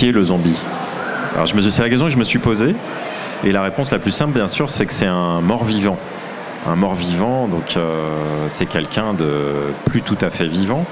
[0.00, 0.58] qui est le zombie
[1.34, 2.74] Alors je me c'est la question que je me suis posée.
[3.44, 5.98] Et la réponse la plus simple, bien sûr, c'est que c'est un mort-vivant.
[6.66, 9.52] Un mort-vivant, donc euh, c'est quelqu'un de
[9.84, 10.86] plus tout à fait vivant.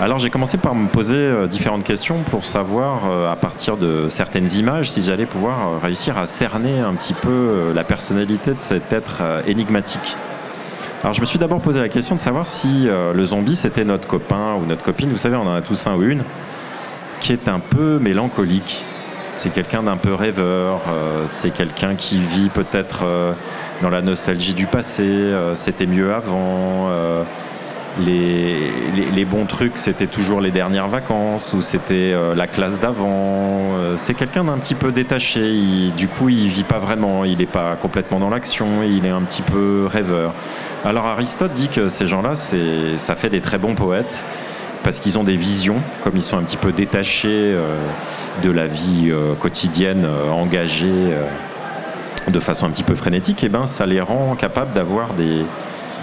[0.00, 4.06] Alors j'ai commencé par me poser euh, différentes questions pour savoir, euh, à partir de
[4.08, 8.92] certaines images, si j'allais pouvoir réussir à cerner un petit peu la personnalité de cet
[8.92, 10.16] être énigmatique.
[11.02, 14.06] Alors je me suis d'abord posé la question de savoir si le zombie c'était notre
[14.06, 15.10] copain ou notre copine.
[15.10, 16.22] Vous savez, on en a tous un ou une
[17.20, 18.84] qui est un peu mélancolique,
[19.38, 23.32] c'est quelqu'un d'un peu rêveur, euh, c'est quelqu'un qui vit peut-être euh,
[23.82, 26.90] dans la nostalgie du passé, euh, c'était mieux avant,
[28.00, 28.70] les,
[29.14, 33.72] les, bons trucs c'était toujours les dernières vacances ou c'était la classe d'avant.
[33.96, 37.74] c'est quelqu'un d'un petit peu détaché, du coup il vit pas vraiment, il n'est pas
[37.74, 40.32] complètement dans l'action, il est un petit peu rêveur.
[40.84, 44.24] Alors Aristote dit que ces gens-là, ça fait des très bons poètes
[44.82, 47.78] parce qu'ils ont des visions, comme ils sont un petit peu détachés euh,
[48.42, 51.12] de la vie euh, quotidienne, euh, engagée
[52.28, 55.44] de façon un petit peu frénétique, et eh ben ça les rend capables d'avoir des,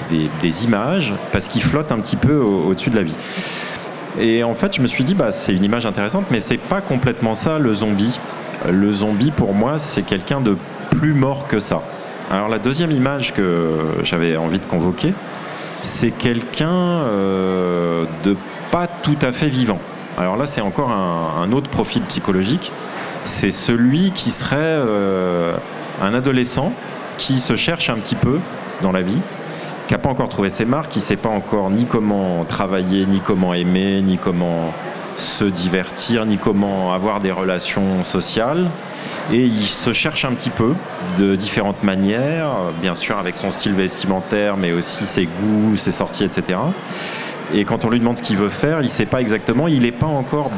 [0.10, 3.16] des, images parce qu'ils flottent un petit peu au-dessus de la vie.
[4.20, 6.82] Et en fait, je me suis dit, bah, c'est une image intéressante, mais c'est pas
[6.82, 8.20] complètement ça le zombie.
[8.68, 10.58] Le zombie, pour moi, c'est quelqu'un de
[10.90, 11.84] plus mort que ça.
[12.32, 13.70] Alors la deuxième image que
[14.04, 15.14] j'avais envie de convoquer,
[15.84, 17.04] c'est quelqu'un
[18.24, 18.36] de
[18.76, 19.80] pas tout à fait vivant.
[20.18, 22.74] Alors là, c'est encore un, autre profil psychologique.
[23.24, 25.56] C'est celui qui serait euh,
[26.02, 26.74] un adolescent
[27.18, 28.38] qui se cherche un petit peu
[28.82, 29.22] dans la vie,
[29.88, 33.06] qui n'a pas encore trouvé ses marques, qui ne sait pas encore ni comment travailler,
[33.06, 34.74] ni comment aimer, ni comment
[35.16, 38.70] se divertir, ni comment avoir des relations sociales.
[39.32, 40.74] Et il se cherche un petit peu
[41.18, 42.50] de différentes manières,
[42.82, 46.58] bien sûr avec son style vestimentaire, mais aussi ses goûts, ses sorties, etc.
[47.54, 49.68] Et quand on lui demande ce qu'il veut faire, il ne sait pas exactement.
[49.68, 50.52] Il n'est pas encore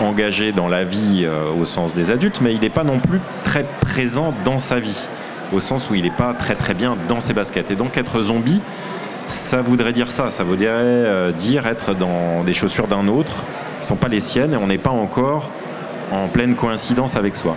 [0.00, 3.20] engagé dans la vie euh, au sens des adultes, mais il n'est pas non plus
[3.44, 5.06] très présent dans sa vie,
[5.52, 7.70] au sens où il n'est pas très très bien dans ses baskets.
[7.70, 8.60] Et donc être zombie,
[9.28, 10.30] ça voudrait dire ça.
[10.30, 13.44] Ça voudrait euh, dire être dans des chaussures d'un autre,
[13.76, 15.50] qui ne sont pas les siennes, et on n'est pas encore
[16.12, 17.56] en pleine coïncidence avec soi.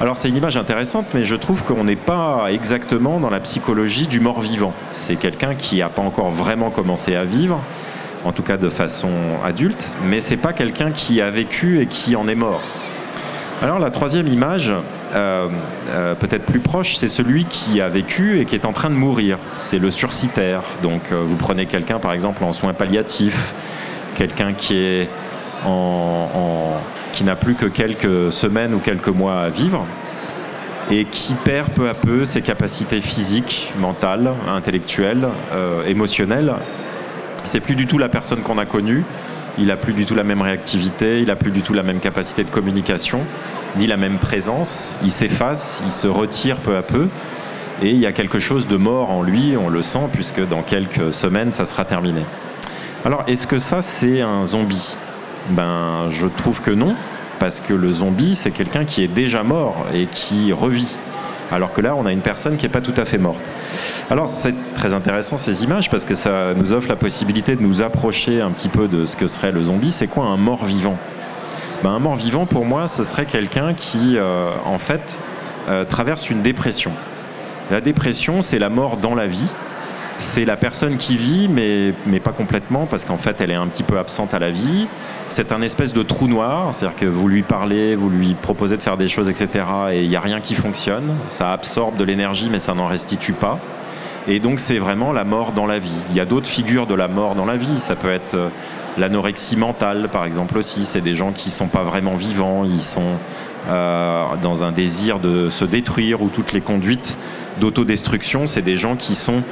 [0.00, 4.06] Alors c'est une image intéressante, mais je trouve qu'on n'est pas exactement dans la psychologie
[4.06, 4.72] du mort-vivant.
[4.92, 7.60] C'est quelqu'un qui n'a pas encore vraiment commencé à vivre,
[8.24, 9.10] en tout cas de façon
[9.44, 12.62] adulte, mais c'est pas quelqu'un qui a vécu et qui en est mort.
[13.62, 14.72] Alors la troisième image,
[15.14, 15.48] euh,
[15.90, 18.94] euh, peut-être plus proche, c'est celui qui a vécu et qui est en train de
[18.94, 19.36] mourir.
[19.58, 20.62] C'est le sursitaire.
[20.82, 23.54] Donc euh, vous prenez quelqu'un par exemple en soins palliatifs,
[24.14, 25.08] quelqu'un qui est
[27.12, 29.86] qui n'a plus que quelques semaines ou quelques mois à vivre
[30.90, 35.28] et qui perd peu à peu ses capacités physiques, mentales, intellectuelles,
[35.86, 36.54] émotionnelles
[37.44, 39.04] c'est plus du tout la personne qu'on a connue.
[39.58, 42.00] Il a plus du tout la même réactivité, il a plus du tout la même
[42.00, 43.20] capacité de communication,
[43.76, 44.94] ni la même présence.
[45.02, 47.08] Il s'efface, il se retire peu à peu.
[47.82, 50.62] Et il y a quelque chose de mort en lui, on le sent, puisque dans
[50.62, 52.22] quelques semaines, ça sera terminé.
[53.04, 54.96] Alors, est-ce que ça, c'est un zombie?
[55.50, 56.94] Ben, je trouve que non,
[57.38, 60.98] parce que le zombie, c'est quelqu'un qui est déjà mort et qui revit.
[61.52, 63.50] Alors que là, on a une personne qui n'est pas tout à fait morte.
[64.10, 67.82] Alors c'est très intéressant ces images parce que ça nous offre la possibilité de nous
[67.82, 69.90] approcher un petit peu de ce que serait le zombie.
[69.90, 70.96] C'est quoi un mort vivant
[71.82, 75.20] ben, Un mort vivant pour moi, ce serait quelqu'un qui euh, en fait
[75.68, 76.92] euh, traverse une dépression.
[77.70, 79.52] La dépression, c'est la mort dans la vie
[80.20, 83.66] c'est la personne qui vit, mais, mais pas complètement, parce qu'en fait, elle est un
[83.66, 84.86] petit peu absente à la vie.
[85.28, 88.82] C'est un espèce de trou noir, c'est-à-dire que vous lui parlez, vous lui proposez de
[88.82, 91.14] faire des choses, etc., et il n'y a rien qui fonctionne.
[91.28, 93.58] Ça absorbe de l'énergie, mais ça n'en restitue pas.
[94.28, 95.98] Et donc, c'est vraiment la mort dans la vie.
[96.10, 97.78] Il y a d'autres figures de la mort dans la vie.
[97.78, 98.48] Ça peut être euh,
[98.98, 100.84] l'anorexie mentale, par exemple, aussi.
[100.84, 103.16] C'est des gens qui ne sont pas vraiment vivants, ils sont
[103.70, 107.16] euh, dans un désir de se détruire, ou toutes les conduites
[107.58, 109.42] d'autodestruction, c'est des gens qui sont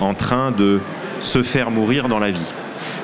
[0.00, 0.80] en train de
[1.20, 2.52] se faire mourir dans la vie.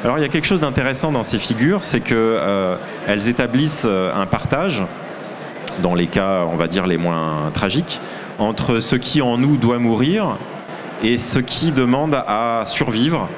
[0.05, 2.77] Alors il y a quelque chose d'intéressant dans ces figures, c'est qu'elles euh,
[3.27, 4.85] établissent euh, un partage,
[5.81, 8.01] dans les cas, on va dire, les moins tragiques,
[8.39, 10.37] entre ce qui en nous doit mourir
[11.03, 13.29] et ce qui demande à survivre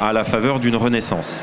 [0.00, 1.42] à la faveur d'une renaissance.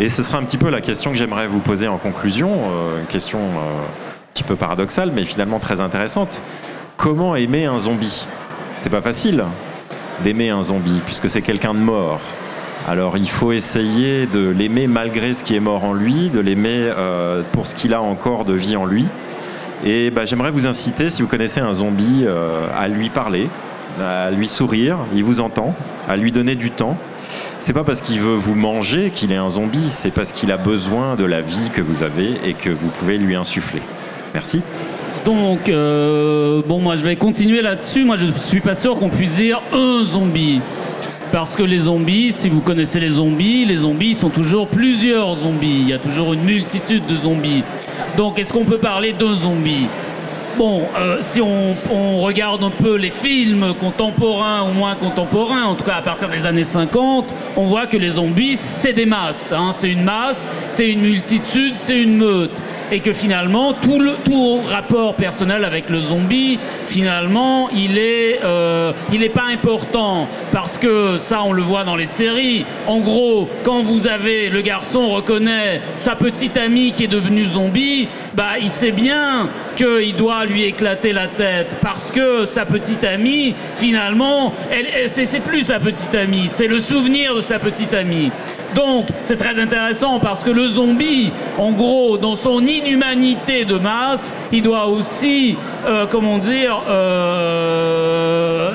[0.00, 3.00] Et ce sera un petit peu la question que j'aimerais vous poser en conclusion, euh,
[3.00, 3.86] une question un
[4.34, 6.42] petit peu paradoxale, mais finalement très intéressante.
[6.96, 8.26] Comment aimer un zombie?
[8.78, 9.44] C'est pas facile
[10.22, 12.20] d'aimer un zombie, puisque c'est quelqu'un de mort.
[12.88, 16.90] Alors il faut essayer de l'aimer malgré ce qui est mort en lui, de l'aimer
[16.96, 19.06] euh, pour ce qu'il a encore de vie en lui.
[19.84, 23.48] Et bah, j'aimerais vous inciter, si vous connaissez un zombie, euh, à lui parler,
[24.00, 25.74] à lui sourire, il vous entend,
[26.08, 26.96] à lui donner du temps.
[27.60, 30.56] C'est pas parce qu'il veut vous manger qu'il est un zombie, c'est parce qu'il a
[30.56, 33.82] besoin de la vie que vous avez et que vous pouvez lui insuffler.
[34.34, 34.62] Merci.
[35.24, 38.04] Donc, euh, bon, moi je vais continuer là-dessus.
[38.04, 40.60] Moi je suis pas sûr qu'on puisse dire un zombie.
[41.32, 45.80] Parce que les zombies, si vous connaissez les zombies, les zombies sont toujours plusieurs zombies.
[45.80, 47.62] Il y a toujours une multitude de zombies.
[48.16, 49.88] Donc, est-ce qu'on peut parler d'un zombie?
[50.56, 55.84] Bon, euh, si on, regarde un peu les films contemporains ou moins contemporains, en tout
[55.84, 59.52] cas à partir des années 50, on voit que les zombies, c'est des masses.
[59.52, 59.70] Hein.
[59.72, 64.60] C'est une masse, c'est une multitude, c'est une meute et que finalement tout le tout
[64.60, 66.58] rapport personnel avec le zombie
[66.88, 68.92] finalement il est euh,
[69.34, 72.64] pas important parce que ça on le voit dans les séries.
[72.86, 78.08] En gros quand vous avez le garçon reconnaît sa petite amie qui est devenue zombie
[78.34, 83.54] bah il sait bien qu'il doit lui éclater la tête parce que sa petite amie
[83.76, 88.30] finalement elle, c'est plus sa petite amie c'est le souvenir de sa petite amie.
[88.74, 94.32] Donc, c'est très intéressant parce que le zombie, en gros, dans son inhumanité de masse,
[94.52, 95.56] il doit aussi,
[95.86, 98.70] euh, comment dire, euh,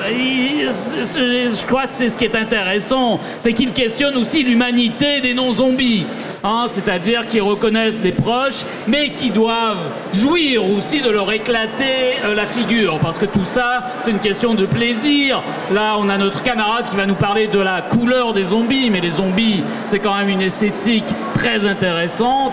[1.14, 6.06] je crois que c'est ce qui est intéressant, c'est qu'il questionne aussi l'humanité des non-zombies.
[6.42, 12.34] Hein, c'est-à-dire qu'ils reconnaissent des proches, mais qui doivent jouir aussi de leur éclater euh,
[12.34, 15.42] la figure, parce que tout ça, c'est une question de plaisir.
[15.72, 19.00] Là, on a notre camarade qui va nous parler de la couleur des zombies, mais
[19.00, 22.52] les zombies, c'est quand même une esthétique très intéressante.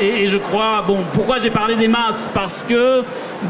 [0.00, 2.30] Et, je crois, bon, pourquoi j'ai parlé des masses?
[2.32, 3.04] Parce que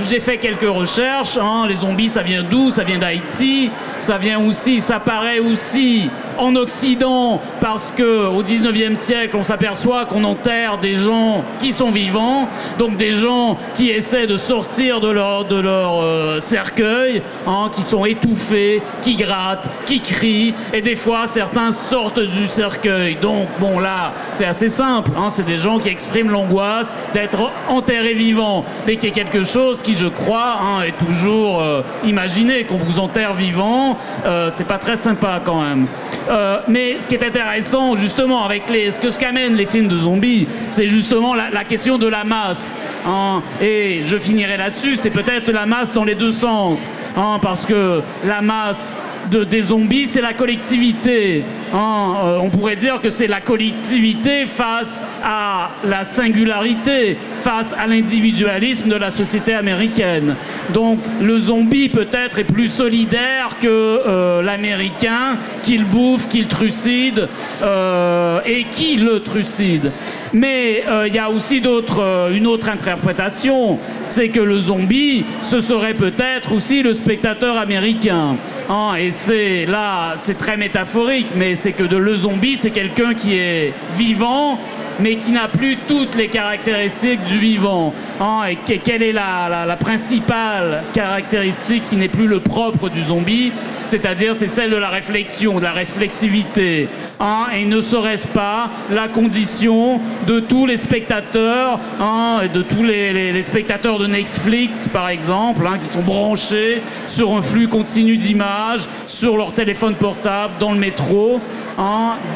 [0.09, 1.37] j'ai fait quelques recherches.
[1.37, 2.71] Hein, les zombies, ça vient d'où?
[2.71, 3.71] Ça vient d'Haïti.
[4.01, 6.11] Ça vient aussi, ça paraît aussi
[6.41, 11.91] en Occident parce que au 19e siècle, on s'aperçoit qu'on enterre des gens qui sont
[11.91, 12.49] vivants,
[12.79, 17.83] donc des gens qui essaient de sortir de leur, de leur euh, cercueil, hein, qui
[17.83, 23.17] sont étouffés, qui grattent, qui crient, et des fois certains sortent du cercueil.
[23.21, 28.15] Donc bon là, c'est assez simple, hein, c'est des gens qui expriment l'angoisse d'être enterrés
[28.15, 32.79] vivants, mais qui est quelque chose qui, je crois, hein, est toujours euh, imaginé qu'on
[32.79, 35.87] vous enterre vivant, euh, c'est pas très sympa quand même.
[36.31, 39.89] Euh, mais ce qui est intéressant, justement, avec les, ce que ce qu'amènent les films
[39.89, 42.79] de zombies, c'est justement la, question de la masse.
[43.07, 43.43] Hein.
[43.61, 46.89] Et je finirai là-dessus, c'est peut-être la masse dans les deux sens.
[47.17, 48.97] Hein, parce que la masse
[49.31, 51.45] de, des zombies, c'est la collectivité.
[51.73, 52.15] Hein.
[52.25, 58.89] Euh, on pourrait dire que c'est la collectivité face à la singularité, face à l'individualisme
[58.89, 60.37] de la société américaine.
[60.73, 67.29] Donc le zombie peut-être est plus solidaire que euh, l'américain qu'il bouffe, qu'il trucide
[67.63, 69.93] euh, et qui le trucide.
[70.33, 75.95] Mais il y a aussi d'autres, une autre interprétation, c'est que le zombie, ce serait
[75.95, 78.37] peut-être aussi le spectateur américain.
[78.69, 83.15] Hein, et c'est là, c'est très métaphorique, mais c'est que de le zombie, c'est quelqu'un
[83.15, 84.59] qui est vivant,
[84.99, 87.95] mais qui n'a plus toutes les caractéristiques du vivant.
[88.21, 93.53] Hein, et quelle est la, principale caractéristique qui n'est plus le propre du zombie
[93.85, 96.89] C'est-à-dire, c'est celle de la réflexion, de la réflexivité.
[97.19, 103.33] Hein, et ne serait-ce pas la condition de tous les spectateurs, hein, de tous les,
[103.33, 109.37] les, spectateurs de Netflix, par exemple, qui sont branchés sur un flux continu d'images, sur
[109.37, 111.41] leur téléphone portable, dans le métro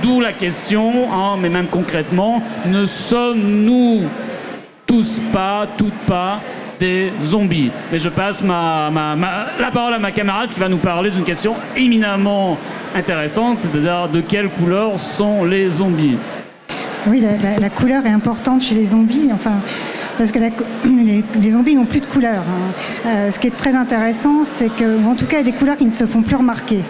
[0.02, 1.08] D'où la question,
[1.38, 4.02] mais même concrètement, ne sommes-nous
[4.86, 6.40] tous pas, toutes pas,
[6.78, 7.70] des zombies.
[7.92, 8.90] Mais je passe ma,
[9.60, 12.58] la parole à ma camarade qui va nous parler d'une question éminemment
[12.94, 16.18] intéressante, c'est-à-dire de quelle couleur sont les zombies?
[17.06, 17.22] Oui,
[17.60, 19.28] la, couleur est importante chez les zombies.
[19.32, 19.60] Enfin,
[20.18, 20.38] parce que
[21.42, 22.42] les, zombies n'ont plus de couleur.
[22.42, 22.72] Hein.
[23.06, 25.56] Euh, ce qui est très intéressant, c'est que, en tout cas, il y a des
[25.56, 26.80] couleurs qui ne se font plus remarquer.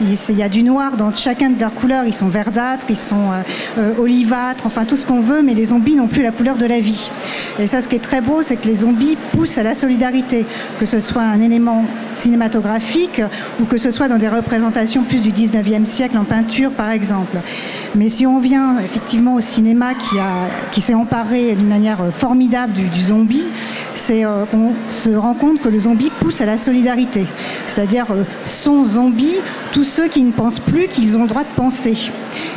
[0.00, 2.04] Il, y a du noir dans chacun de leurs couleurs.
[2.06, 3.42] Ils sont verdâtres, ils sont euh,
[3.78, 6.66] euh, olivâtres, enfin tout ce qu'on veut, mais les zombies n'ont plus la couleur de
[6.66, 7.10] la vie.
[7.58, 10.44] Et ça, ce qui est très beau, c'est que les zombies poussent à la solidarité,
[10.80, 11.84] que ce soit un élément
[12.14, 13.22] cinématographique
[13.60, 17.36] ou que ce soit dans des représentations plus du 19e siècle en peinture, par exemple.
[17.94, 19.92] Mais si on vient effectivement au cinéma
[20.72, 23.46] qui s'est emparé d'une manière formidable du, zombie,
[23.94, 27.24] c'est euh, on se rend compte que le zombie pousse à la solidarité.
[27.66, 29.38] C'est-à-dire euh, sont zombies
[29.72, 31.94] tous ceux qui ne pensent plus qu'ils ont le droit de penser.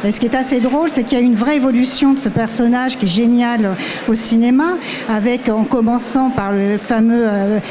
[0.04, 2.30] Et ce qui est assez drôle, c'est qu'il y a une vraie évolution de ce
[2.30, 3.74] personnage qui est génial euh,
[4.12, 4.78] au cinéma,
[5.10, 7.26] avec en commençant par le fameux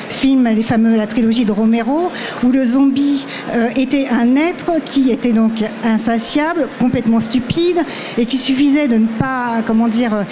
[0.08, 2.10] film, les fameux, la trilogie de Romero,
[2.42, 3.26] où le zombie
[3.76, 7.78] était un être qui était donc insatiable, complètement stupide,
[8.18, 10.24] et qui suffisait de ne pas, comment dire,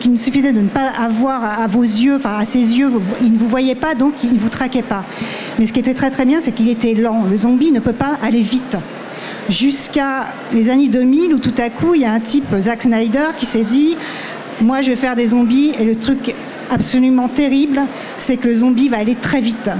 [0.00, 2.90] qui ne suffisait de ne pas avoir à, vos yeux, enfin à ses yeux,
[3.20, 5.04] il ne vous voyait pas, donc il ne vous traquait pas.
[5.58, 7.24] Mais ce qui était très très bien, c'est qu'il était lent.
[7.28, 8.76] Le zombie ne peut pas aller vite.
[9.48, 13.28] Jusqu'à les années 2000, où tout à coup, il y a un type, Zack Snyder,
[13.36, 13.96] qui s'est dit,
[14.60, 16.34] moi je vais faire des zombies, et le truc
[16.72, 17.82] absolument terrible,
[18.16, 19.70] c'est que le zombie va aller très vite.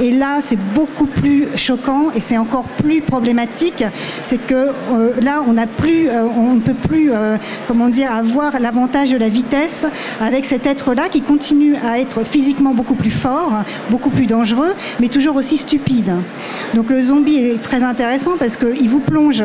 [0.00, 3.84] Et là, c'est beaucoup plus choquant et c'est encore plus problématique.
[4.22, 7.36] C'est que euh, là, on n'a plus, euh, on ne peut plus, euh,
[7.66, 9.86] comment dire, avoir l'avantage de la vitesse
[10.20, 13.52] avec cet être-là qui continue à être physiquement beaucoup plus fort,
[13.90, 16.12] beaucoup plus dangereux, mais toujours aussi stupide.
[16.74, 19.42] Donc le zombie est très intéressant parce qu'il vous plonge,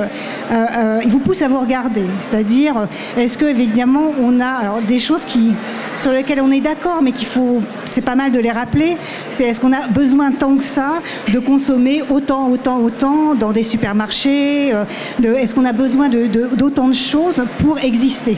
[0.51, 2.03] il vous pousse à vous regarder.
[2.19, 5.51] C'est-à-dire, est-ce que évidemment, on a des choses qui,
[5.98, 8.97] sur lesquelles on est d'accord, mais qu'il faut, c'est pas mal de les rappeler.
[9.29, 13.63] C'est est-ce qu'on a besoin tant que ça de consommer autant, autant, autant dans des
[13.63, 14.73] supermarchés
[15.19, 18.38] de, Est-ce qu'on a besoin d'autant de, choses pour exister?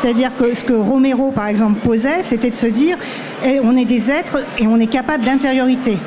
[0.00, 2.98] C'est-à-dire que ce que Romero, par exemple, posait, c'était de se dire
[3.44, 5.98] eh, on est des êtres et on est capable d'intériorité.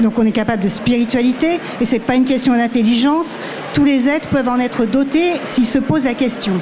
[0.00, 3.38] Donc on est capable de spiritualité et c'est pas une question d'intelligence.
[3.74, 6.52] Tous les êtres peuvent en être dotés s'ils se posent la question.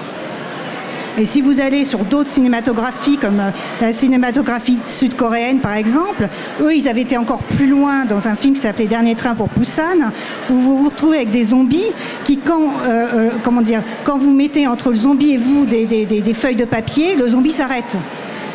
[1.19, 6.29] Et si vous allez sur d'autres cinématographies, comme euh, la cinématographie sud-coréenne par exemple,
[6.61, 9.49] eux, ils avaient été encore plus loin dans un film qui s'appelait Dernier train pour
[9.49, 10.13] Busan,
[10.51, 11.91] où vous vous retrouvez avec des zombies
[12.25, 16.35] qui, quand, euh, euh, comment dire, quand vous mettez entre le zombie et vous des
[16.35, 17.97] feuilles de papier, le zombie s'arrête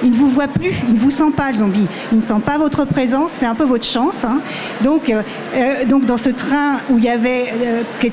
[0.03, 2.41] il ne vous voit plus, il ne vous sent pas le zombie, il ne sent
[2.45, 4.23] pas votre présence, c'est un peu votre chance.
[4.23, 4.39] Hein.
[4.83, 5.21] Donc, euh,
[5.55, 8.09] euh, donc dans ce train où il y avait euh,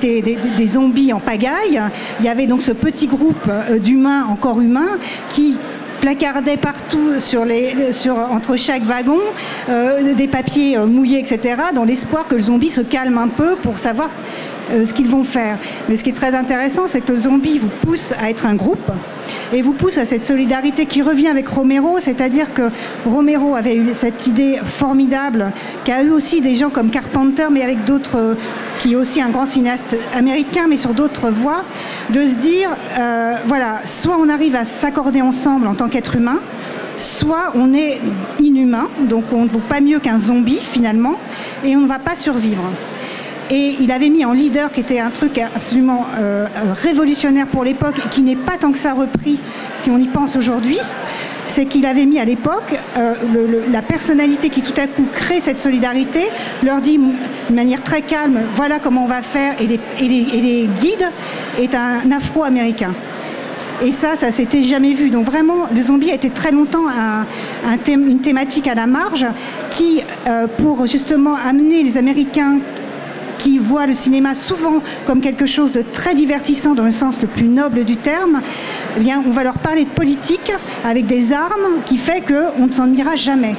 [0.56, 1.80] des, zombies en pagaille,
[2.20, 3.50] il y avait donc ce petit groupe
[3.82, 4.98] d'humains encore humains
[5.30, 5.56] qui
[6.00, 7.10] placardait partout
[8.30, 9.18] entre chaque wagon
[10.16, 14.10] des papiers mouillés, etc., dans l'espoir que le zombie se calme un peu pour savoir
[14.70, 15.58] ce qu'ils vont faire.
[15.88, 18.54] Mais ce qui est très intéressant, c'est que le zombie vous pousse à être un
[18.54, 18.90] groupe
[19.52, 22.70] et vous pousse à cette solidarité qui revient avec Romero, c'est-à-dire que
[23.06, 25.52] Romero avait eu cette idée formidable,
[25.84, 28.36] qu'a eu aussi des gens comme Carpenter, mais avec d'autres,
[28.80, 31.64] qui est aussi un grand cinéaste américain, mais sur d'autres voies,
[32.10, 36.38] de se dire, euh, voilà, soit on arrive à s'accorder ensemble en tant qu'être humain,
[36.96, 38.00] soit on est
[38.40, 41.16] inhumain, donc on ne vaut pas mieux qu'un zombie finalement,
[41.64, 42.64] et on ne va pas survivre.
[43.50, 47.64] Et il avait mis en leader, qui était un truc absolument euh, euh, révolutionnaire pour
[47.64, 49.38] l'époque, et qui n'est pas tant que ça repris
[49.72, 50.78] si on y pense aujourd'hui,
[51.46, 53.14] c'est qu'il avait mis à l'époque euh,
[53.72, 56.24] la personnalité qui tout à coup crée cette solidarité,
[56.62, 61.08] leur dit de manière très calme, voilà comment on va faire, et les, et guides
[61.58, 62.92] est un afro-américain.
[63.82, 65.08] Et ça, ça s'était jamais vu.
[65.08, 67.24] Donc vraiment, le zombie a été très longtemps un,
[67.86, 69.24] une thématique à la marge
[69.70, 70.02] qui,
[70.58, 72.58] pour justement amener les Américains
[73.38, 77.28] qui voient le cinéma souvent comme quelque chose de très divertissant dans le sens le
[77.28, 78.40] plus noble du terme,
[78.96, 80.52] eh bien, on va leur parler de politique
[80.84, 83.54] avec des armes qui fait qu'on ne s'en ira jamais.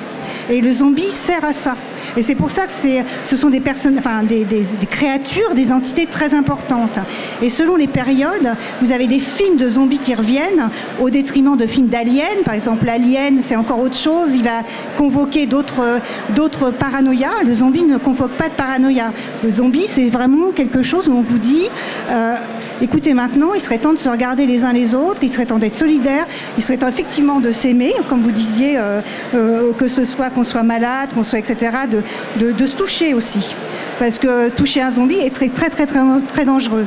[0.49, 1.75] Et le zombie sert à ça.
[2.17, 6.99] Et c'est pour ça que ce sont des, des, créatures, des entités très importantes.
[7.41, 11.65] Et selon les périodes, vous avez des films de zombies qui reviennent au détriment de
[11.65, 12.43] films d'aliens.
[12.45, 14.35] Par exemple, Alien, c'est encore autre chose.
[14.35, 14.63] Il va
[14.97, 17.43] convoquer d'autres, paranoïas.
[17.45, 19.11] Le zombie ne convoque pas de paranoïa.
[19.43, 21.67] Le zombie, c'est vraiment quelque chose où on vous dit,
[22.09, 22.35] euh,
[22.81, 25.57] écoutez maintenant, il serait temps de se regarder les uns les autres, il serait temps
[25.57, 26.27] d'être solidaire,
[26.57, 29.01] il serait temps effectivement de s'aimer, comme vous disiez, euh,
[29.35, 33.55] euh, que ce soit qu'on soit malade, qu'on soit etc., de, se toucher aussi.
[33.99, 36.85] Parce que toucher un zombie est très, très, très, très, très dangereux.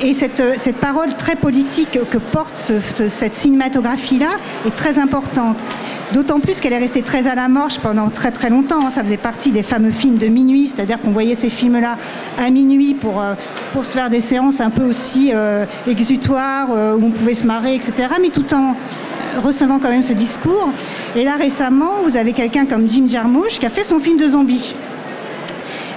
[0.00, 2.72] Et cette, cette, parole très politique que porte
[3.08, 4.30] cette cinématographie-là
[4.66, 5.58] est très importante.
[6.12, 8.88] D'autant plus qu'elle est restée très à la marche pendant très très longtemps.
[8.88, 11.98] Ça faisait partie des fameux films de minuit, c'est-à-dire qu'on voyait ces films-là
[12.38, 13.34] à minuit pour, euh,
[13.72, 17.46] pour se faire des séances un peu aussi euh, exutoires, euh, où on pouvait se
[17.46, 17.92] marrer, etc.
[18.22, 18.74] Mais tout en
[19.38, 20.70] recevant quand même ce discours.
[21.16, 24.28] Et là récemment, vous avez quelqu'un comme Jim Jarmusch qui a fait son film de
[24.28, 24.74] zombies.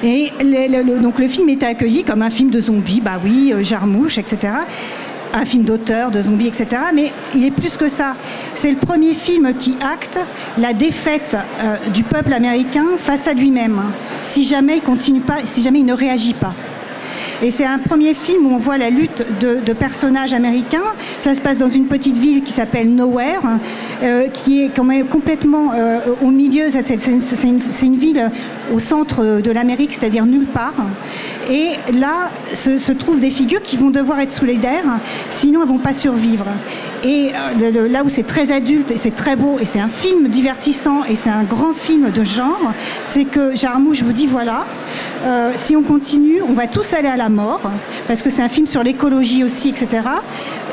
[0.04, 3.62] Et le, donc le film était accueilli comme un film de zombies, bah oui, euh,
[3.62, 4.54] Jarmouche, etc.
[5.34, 6.68] Un film d'auteur, de zombies, etc.
[6.94, 8.16] Mais il est plus que ça.
[8.56, 10.20] C'est le premier film qui acte
[10.58, 13.80] la défaite euh, du peuple américain face à lui-même.
[14.24, 16.54] Si jamais il continue pas, si jamais il ne réagit pas.
[17.44, 20.84] Et c'est un premier film où on voit la lutte de, personnages américains.
[21.18, 23.42] Ça se passe dans une petite ville qui s'appelle Nowhere,
[24.04, 26.70] euh, qui est quand même complètement euh, au milieu.
[26.70, 28.30] C'est une, ville
[28.72, 30.76] au centre de l'Amérique, c'est-à-dire nulle part.
[31.50, 34.86] Et là se, trouvent des figures qui vont devoir être solidaires,
[35.30, 36.46] sinon elles vont pas survivre.
[37.04, 37.32] Et
[37.62, 41.04] euh, là où c'est très adulte et c'est très beau et c'est un film divertissant
[41.06, 42.72] et c'est un grand film de genre,
[43.06, 44.66] c'est que Jarmouche vous dit voilà,
[45.56, 47.62] si on continue, on va tous aller à la mort,
[48.08, 50.08] parce que c'est un film sur l'écologie aussi, etc.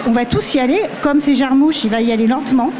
[0.06, 2.70] On va tous y aller, comme c'est Jarmouche, il va y aller lentement,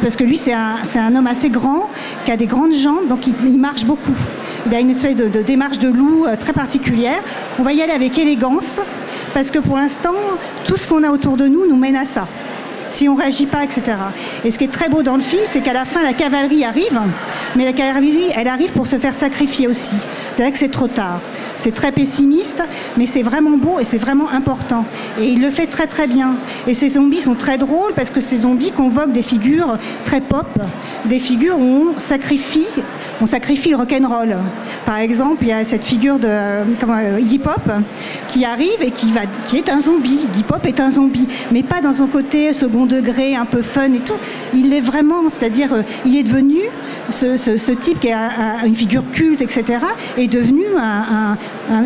[0.00, 1.88] parce que lui, c'est un, homme assez grand,
[2.24, 4.16] qui a des grandes jambes, donc il, marche beaucoup.
[4.66, 7.22] Il a une espèce de, démarche de loup euh, très particulière.
[7.58, 8.80] On va y aller avec élégance,
[9.34, 10.14] parce que pour l'instant,
[10.64, 12.26] tout ce qu'on a autour de nous nous mène à ça.
[12.90, 13.82] Si on réagit pas, etc.
[14.44, 16.64] Et ce qui est très beau dans le film, c'est qu'à la fin, la cavalerie
[16.64, 17.00] arrive,
[17.56, 19.96] mais la cavalerie, elle arrive pour se faire sacrifier aussi.
[20.32, 21.20] C'est-à-dire que c'est trop tard.
[21.58, 22.62] C'est très pessimiste,
[22.96, 24.84] mais c'est vraiment beau et c'est vraiment important.
[25.20, 26.36] Et il le fait très très bien.
[26.66, 30.46] Et ces zombies sont très drôles parce que ces zombies convoquent des figures très pop,
[31.04, 32.68] des figures où on sacrifie,
[33.20, 34.36] on sacrifie le rock'n'roll.
[34.86, 36.28] Par exemple, il y a cette figure de
[36.80, 37.70] comment, Iggy Pop
[38.28, 39.12] qui arrive et qui,
[39.56, 40.26] est un zombie.
[40.32, 43.92] Iggy Pop est un zombie, mais pas dans son côté second degré, un peu fun
[43.92, 44.14] et tout.
[44.54, 46.60] Il est vraiment, c'est-à-dire, euh, il est devenu
[47.10, 48.14] ce, type qui est
[48.66, 49.78] une figure culte, etc.,
[50.16, 50.64] est devenu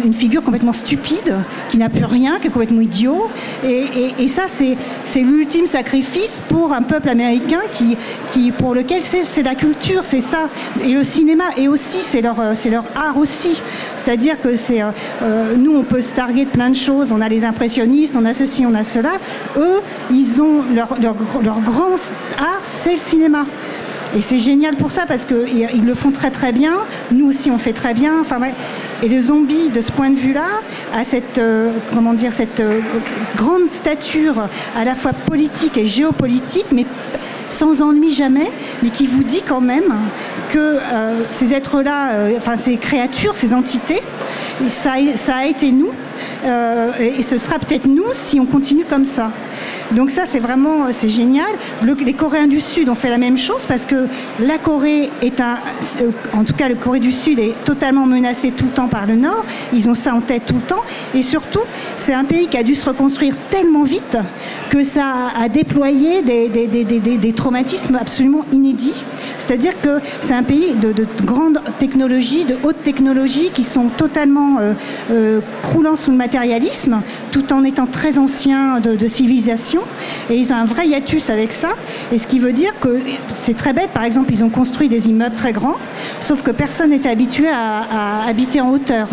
[0.05, 1.37] une figure complètement stupide,
[1.71, 3.29] qui n'a plus rien, qui est complètement idiot.
[3.65, 10.05] Et, ça, c'est l'ultime sacrifice pour un peuple américain qui, pour lequel c'est la culture,
[10.05, 10.49] c'est ça.
[10.85, 12.37] Et le cinéma, et aussi, c'est leur,
[12.71, 13.61] leur art aussi.
[13.97, 14.91] C'est-à-dire que c'est euh,
[15.23, 17.13] euh, nous, on peut se targuer de plein de choses.
[17.13, 19.13] On a les impressionnistes, on a ceci, on a cela.
[19.57, 21.97] Eux, ils ont leur, leur, grand
[22.39, 23.47] art, c'est le cinéma.
[24.17, 26.75] Et c'est génial pour ça parce qu'ils le font très très bien.
[27.11, 28.21] Nous aussi on fait très bien.
[28.21, 28.39] Enfin,
[29.03, 30.47] Et le zombie, de ce point de vue-là,
[30.95, 32.79] a cette, euh, comment dire, cette euh,
[33.37, 36.87] grande stature à la fois politique et géopolitique, mais
[37.51, 38.51] sans ennui jamais,
[38.83, 39.93] mais qui vous dit quand même
[40.51, 44.03] que euh, ces êtres-là, enfin ces créatures, ces entités,
[44.69, 45.91] ça a été nous,
[47.01, 49.31] et ce sera peut-être nous si on continue comme ça.
[49.93, 51.47] Donc ça, c'est vraiment, c'est génial.
[51.83, 54.07] les Coréens du Sud ont fait la même chose parce que
[54.41, 55.59] la Corée est un,
[56.33, 59.17] en tout cas, le Corée du Sud est totalement menacée tout le temps par le
[59.17, 59.45] Nord.
[59.73, 60.83] Ils ont ça en tête tout le temps.
[61.15, 61.63] Et surtout,
[61.97, 64.17] c'est un pays qui a dû se reconstruire tellement vite
[64.71, 69.05] que ça a déployé des, traumatismes absolument inédits.
[69.39, 74.73] C'est-à-dire que c'est un pays de, grande technologie, de haute technologie, qui sont totalement euh,
[75.11, 79.54] euh, croulants sous le matérialisme, tout en étant très anciens de civilisation
[80.31, 81.69] et ils ont un vrai hiatus avec ça.
[82.13, 83.01] Et ce qui veut dire que
[83.33, 83.91] c'est très bête.
[83.91, 85.77] Par exemple, ils ont construit des immeubles très grands,
[86.21, 89.09] sauf que personne n'était habitué à, habiter en hauteur.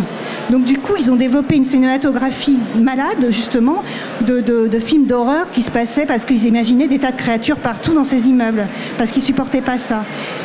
[0.49, 3.83] Donc du coup, ils ont développé une cinématographie malade, justement,
[4.21, 8.03] de, films d'horreur qui se passaient parce qu'ils imaginaient des tas de créatures partout dans
[8.03, 10.03] ces immeubles, parce qu'ils supportaient pas ça.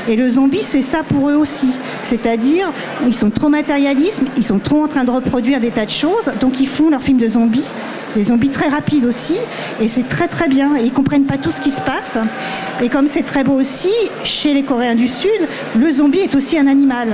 [0.09, 1.71] Et le zombie, c'est ça pour eux aussi.
[2.03, 2.73] C'est-à-dire,
[3.07, 6.31] ils sont trop matérialistes, ils sont trop en train de reproduire des tas de choses,
[6.41, 7.65] donc ils font leurs films de zombies
[8.17, 9.37] des zombies très rapides aussi,
[9.81, 10.77] et c'est très très bien.
[10.79, 12.19] Ils comprennent pas tout ce qui se passe.
[12.83, 13.93] Et comme c'est très beau aussi,
[14.25, 15.49] chez les Coréens du Sud,
[15.79, 17.09] le zombie est aussi un animal.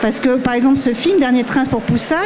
[0.00, 2.16] Parce que, par exemple, ce film, Dernier train pour Poussan,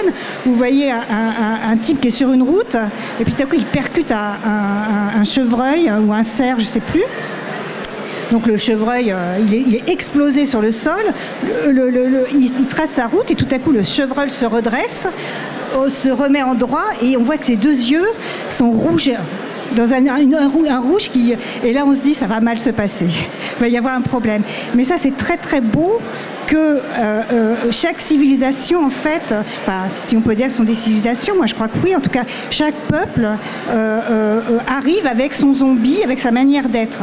[0.44, 2.76] vous voyez un, type qui est sur une route,
[3.20, 6.80] et puis tout à coup, il percute un, chevreuil ou un cerf, je ne sais
[6.80, 7.04] plus.
[8.32, 11.04] Donc le chevreuil, euh, il, est, explosé sur le sol,
[11.68, 15.06] il, trace sa route et tout à coup le chevreuil se redresse,
[15.88, 18.06] se remet en droit et on voit que ses deux yeux
[18.50, 19.12] sont rouges
[19.74, 23.08] dans un, rouge qui et là on se dit ça va mal se passer.
[23.56, 24.42] Il va y avoir un problème.
[24.74, 26.00] Mais ça c'est très très beau
[26.46, 26.80] que euh,
[27.32, 31.34] euh, chaque civilisation en fait enfin si on peut dire que ce sont des civilisations
[31.34, 33.28] moi je crois que oui en tout cas chaque peuple
[33.70, 37.02] euh, arrive avec son zombie avec sa manière d'être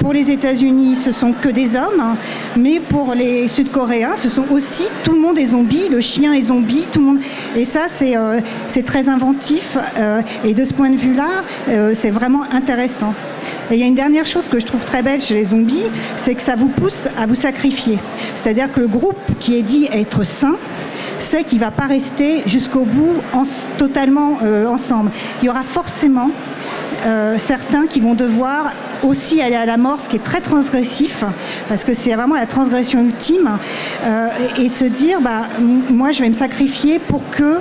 [0.00, 2.16] pour les États-Unis, ce sont que des hommes, hein.
[2.56, 6.42] mais pour les Sud-Coréens, ce sont aussi tout le monde est zombie, le chien est
[6.42, 7.18] zombie, tout le monde.
[7.56, 8.40] Et ça, c'est euh,
[8.84, 9.76] très inventif.
[9.96, 11.28] Euh, et de ce point de vue-là,
[11.68, 13.14] euh, c'est vraiment intéressant.
[13.70, 15.86] Et il y a une dernière chose que je trouve très belle chez les zombies,
[16.16, 17.98] c'est que ça vous pousse à vous sacrifier.
[18.36, 20.56] C'est-à-dire que le groupe qui est dit être sain,
[21.18, 23.44] sait qu'il ne va pas rester jusqu'au bout en,
[23.78, 25.10] totalement ensemble.
[25.40, 26.30] Il y aura forcément
[27.38, 28.72] certains qui vont devoir
[29.04, 31.24] aussi aller à la mort, ce qui est très transgressif,
[31.68, 33.58] parce que c'est vraiment la transgression ultime,
[34.04, 37.58] euh, et, se dire, bah, moi je vais me sacrifier pour que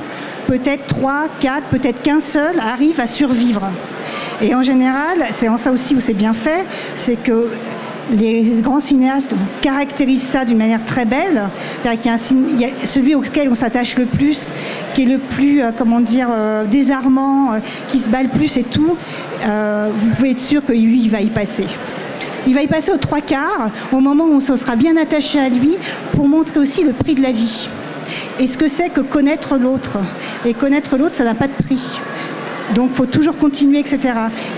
[0.48, 3.70] peut-être 3, 4, peut-être qu'un seul arrive à survivre.
[4.42, 7.50] Et en général, c'est en ça aussi où c'est bien fait, c'est que
[8.12, 11.50] les grands cinéastes vous caractérisent ça d'une manière très belle.
[11.86, 12.18] Il y, a
[12.84, 14.52] celui auquel on s'attache le plus,
[14.94, 17.52] qui est le plus, euh, comment dire, euh, désarmant,
[17.88, 18.98] qui se bat le plus et tout.
[19.46, 21.66] Euh, vous pouvez être sûr que lui, il va y passer.
[22.46, 25.40] Il va y passer aux trois quarts, au moment où on se sera bien attaché
[25.40, 25.78] à lui,
[26.12, 27.70] pour montrer aussi le prix de la vie.
[28.40, 29.98] Et ce que c'est que connaître l'autre.
[30.46, 32.00] Et connaître l'autre, ça n'a pas de prix.
[32.76, 34.00] Donc faut toujours continuer, etc.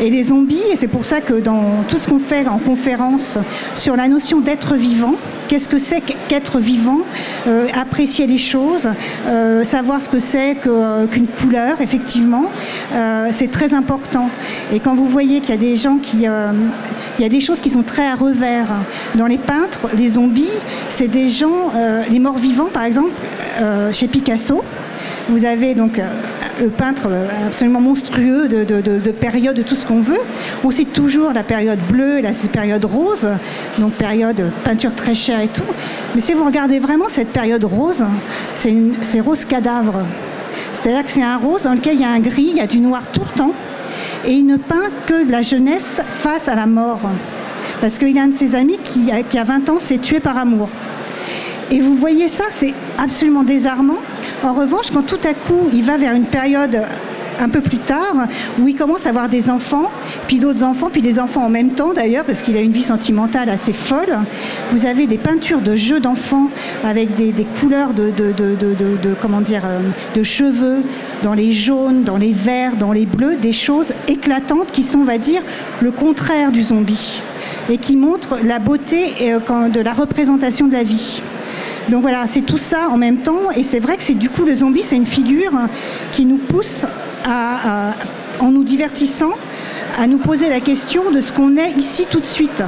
[0.01, 3.37] Et les zombies, et c'est pour ça que dans tout ce qu'on fait en conférence
[3.75, 5.15] sur la notion d'être vivant,
[5.47, 6.99] qu'est-ce que c'est qu'être vivant,
[7.47, 8.89] euh, apprécier les choses,
[9.27, 12.45] euh, savoir ce que c'est euh, qu'une couleur, effectivement,
[13.31, 14.29] c'est très important.
[14.73, 16.25] Et quand vous voyez qu'il y a des gens qui...
[16.25, 18.67] il y a des choses qui sont très à revers.
[19.15, 20.51] Dans les peintres, les zombies,
[20.89, 21.71] c'est des gens,
[22.09, 23.11] les morts vivants par exemple,
[23.91, 24.63] chez Picasso,
[25.29, 25.99] vous avez donc
[26.77, 27.09] peintre
[27.45, 30.19] absolument monstrueux de, de, période, de tout ce qu'on veut.
[30.63, 33.27] Aussi toujours la période bleue et la période rose,
[33.77, 35.63] donc période peinture très chère et tout.
[36.13, 38.05] Mais si vous regardez vraiment cette période rose,
[38.55, 40.05] c'est rose cadavre.
[40.73, 42.67] C'est-à-dire que c'est un rose dans lequel il y a un gris, il y a
[42.67, 43.53] du noir tout le temps,
[44.25, 46.99] et il ne peint que de la jeunesse face à la mort.
[47.81, 50.37] Parce qu'il a un de ses amis qui, qui a 20 ans, s'est tué par
[50.37, 50.69] amour.
[51.71, 53.97] Et vous voyez ça, c'est absolument désarmant.
[54.43, 56.81] En revanche, quand tout à coup, il va vers une période
[57.39, 58.27] un peu plus tard,
[58.59, 59.91] où il commence à avoir des enfants,
[60.27, 62.83] puis d'autres enfants, puis des enfants en même temps d'ailleurs, parce qu'il a une vie
[62.83, 64.19] sentimentale assez folle.
[64.71, 66.49] Vous avez des peintures de jeux d'enfants
[66.83, 69.79] avec des, couleurs de, euh,
[70.15, 70.81] de cheveux,
[71.23, 75.05] dans les jaunes, dans les verts, dans les bleus, des choses éclatantes qui sont, on
[75.05, 75.41] va dire,
[75.81, 77.21] le contraire du zombie
[77.69, 81.21] et qui montrent la beauté euh, de la représentation de la vie.
[81.89, 83.51] Donc voilà, c'est tout ça en même temps.
[83.55, 85.53] Et c'est vrai que c'est du coup le zombie, c'est une figure
[86.11, 86.85] qui nous pousse
[87.25, 89.31] en nous divertissant,
[89.97, 92.63] à nous poser la question de ce qu'on est ici tout de suite.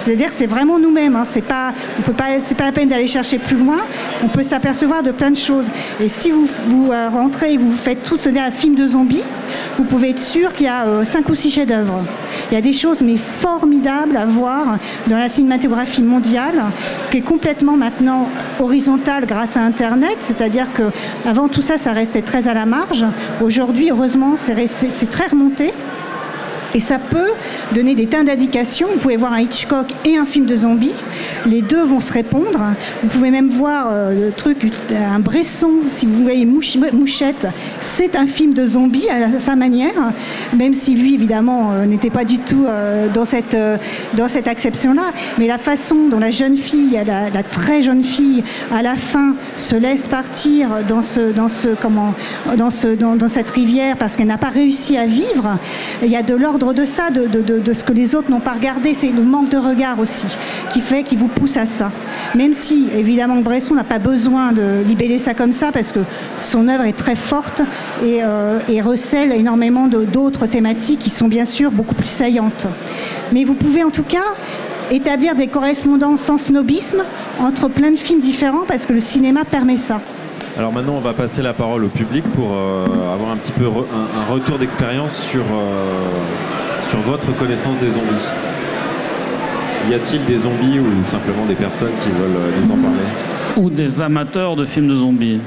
[0.00, 1.16] C'est-à-dire que c'est vraiment nous-mêmes.
[1.16, 1.24] Hein.
[1.24, 3.78] C'est pas, on peut pas, c'est pas la peine d'aller chercher plus loin.
[4.24, 5.66] On peut s'apercevoir de plein de choses.
[6.00, 9.24] Et si vous, vous euh, rentrez et vous faites tout ce un film de zombies,
[9.76, 12.02] vous pouvez être sûr qu'il y a euh, cinq ou six chefs-d'œuvre.
[12.50, 16.62] Il y a des choses mais formidables à voir dans la cinématographie mondiale,
[17.10, 20.18] qui est complètement maintenant horizontale grâce à Internet.
[20.20, 20.84] C'est-à-dire que
[21.28, 23.04] avant tout ça, ça restait très à la marge.
[23.42, 25.72] Aujourd'hui, heureusement, c'est très remonté.
[26.74, 27.32] Et ça peut
[27.74, 28.88] donner des tas d'indications.
[28.92, 30.94] Vous pouvez voir un Hitchcock et un film de zombies.
[31.46, 32.60] Les deux vont se répondre.
[33.02, 34.58] Vous pouvez même voir euh, truc,
[34.92, 37.46] un Bresson, si vous voyez Mouchette,
[37.80, 40.12] c'est un film de zombies à, sa manière,
[40.56, 43.56] même si lui, évidemment, euh, n'était pas du tout euh, dans cette,
[44.14, 45.12] dans cette acception-là.
[45.38, 49.34] Mais la façon dont la jeune fille, la, la, très jeune fille, à la fin,
[49.56, 52.14] se laisse partir dans, ce, dans, ce, comment,
[52.56, 55.58] dans, ce, dans, dans cette rivière parce qu'elle n'a pas réussi à vivre,
[56.02, 58.94] il y a de l'ordre de ça, de, ce que les autres n'ont pas regardé,
[58.94, 60.26] c'est le manque de regard aussi
[60.70, 61.90] qui fait, qui vous pousse à ça.
[62.34, 66.00] Même si, évidemment, Bresson n'a pas besoin de libeller ça comme ça parce que
[66.38, 67.62] son œuvre est très forte
[68.04, 72.66] et, euh, recèle énormément d'autres thématiques qui sont bien sûr beaucoup plus saillantes.
[73.32, 74.18] Mais vous pouvez en tout cas
[74.90, 77.02] établir des correspondances sans snobisme
[77.38, 80.00] entre plein de films différents parce que le cinéma permet ça.
[80.56, 83.66] Alors maintenant, on va passer la parole au public pour euh, avoir un petit peu
[83.66, 86.08] un, retour d'expérience sur, euh,
[86.90, 88.26] sur votre connaissance des zombies.
[89.88, 93.06] Y a-t-il des zombies ou simplement des personnes qui veulent euh, nous en parler?
[93.56, 95.40] Ou des amateurs de films de zombies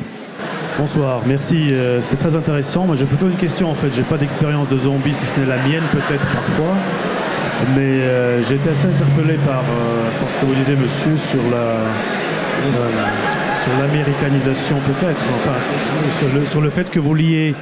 [0.79, 1.71] Bonsoir, merci.
[1.99, 2.86] C'était très intéressant.
[2.88, 3.93] Moi, j'ai plutôt une question en fait.
[3.93, 6.73] J'ai pas d'expérience de zombies, si ce n'est la mienne, peut-être parfois.
[7.75, 7.99] Mais
[8.43, 11.77] j'ai été assez interpellé par, par, ce que vous disiez, monsieur, sur la
[13.63, 15.56] sur l'américanisation peut-être, enfin,
[16.49, 17.56] sur le, fait que vous liez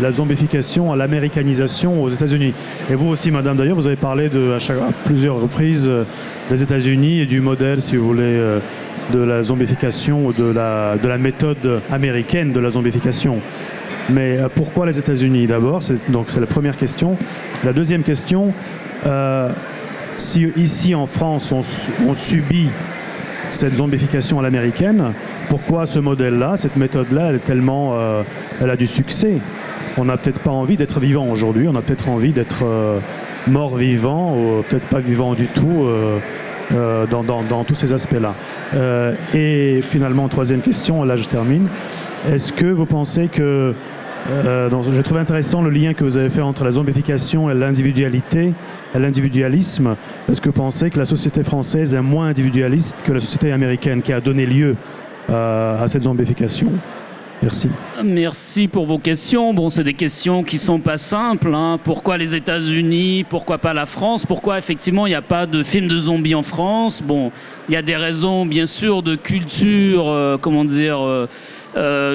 [0.00, 2.52] la zombification à l'américanisation aux États-Unis.
[2.90, 6.04] Et vous aussi, madame, d'ailleurs, vous avez parlé à, plusieurs reprises euh,
[6.50, 8.60] des États-Unis et du modèle, si vous voulez, euh,
[9.12, 13.40] de la zombification ou de la, de la méthode américaine de la zombification.
[14.10, 15.80] Mais euh, pourquoi les États-Unis d'abord?
[16.08, 17.16] Donc c'est la première question.
[17.64, 18.52] La deuxième question,
[20.16, 22.68] si ici en France on, subit
[23.50, 25.12] cette zombification à l'américaine,
[25.48, 27.94] pourquoi ce modèle-là, cette méthode-là, elle tellement,
[28.60, 29.38] elle a du succès?
[29.96, 33.00] On n'a peut-être pas envie d'être vivant aujourd'hui, on a peut-être envie d'être euh,
[33.46, 35.86] mort vivant, ou peut-être pas vivant du tout.
[35.86, 36.18] Euh,
[37.06, 38.34] dans, tous ces aspects-là.
[39.32, 41.68] et finalement, troisième question, là je termine.
[42.28, 43.72] Est-ce que vous pensez que
[44.30, 48.52] euh, J'ai trouvé intéressant le lien que vous avez fait entre la zombification et l'individualité,
[48.94, 49.94] et l'individualisme.
[50.28, 54.02] Est-ce que vous pensez que la société française est moins individualiste que la société américaine
[54.02, 54.76] qui a donné lieu
[55.30, 56.72] euh, à cette zombification?
[57.42, 57.68] Merci.
[58.02, 59.52] Merci pour vos questions.
[59.52, 61.54] Bon, c'est des questions qui sont pas simples.
[61.54, 61.78] Hein.
[61.82, 63.24] Pourquoi les États-Unis?
[63.28, 64.24] Pourquoi pas la France?
[64.24, 67.02] Pourquoi effectivement il n'y a pas de film de zombies en France?
[67.02, 67.30] Bon,
[67.68, 70.98] il y a des raisons bien sûr de culture, euh, comment dire.
[71.00, 71.26] Euh,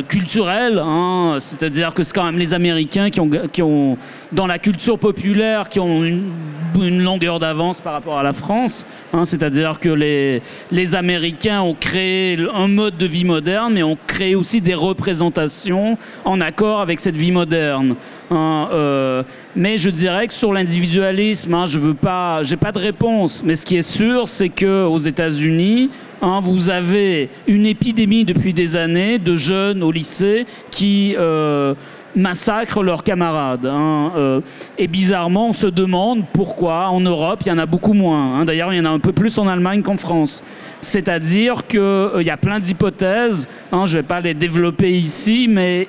[0.07, 1.37] culturel, hein.
[1.39, 3.97] c'est-à-dire que c'est quand même les Américains qui ont, qui ont,
[4.31, 6.31] dans la culture populaire, qui ont une,
[6.73, 8.87] longueur d'avance par rapport à la France.
[9.13, 9.25] Hein.
[9.25, 14.35] c'est-à-dire que les, les Américains ont créé un mode de vie moderne, mais ont créé
[14.35, 17.95] aussi des représentations en accord avec cette vie moderne.
[18.31, 18.69] Hein.
[18.71, 19.23] Euh,
[19.55, 23.43] mais je dirais que sur l'individualisme, je veux pas, j'ai pas de réponse.
[23.43, 25.89] Mais ce qui est sûr, c'est que aux États-Unis,
[26.23, 31.73] Hein, vous avez une épidémie depuis des années de jeunes au lycée qui euh,
[32.15, 33.65] massacrent leurs camarades.
[33.65, 34.41] Hein, euh,
[34.77, 38.35] et bizarrement, on se demande pourquoi en Europe, il y en a beaucoup moins.
[38.35, 38.45] Hein.
[38.45, 40.43] D'ailleurs, il y en a un peu plus en Allemagne qu'en France.
[40.81, 45.87] C'est-à-dire qu'il euh, y a plein d'hypothèses, je ne vais pas les développer ici, mais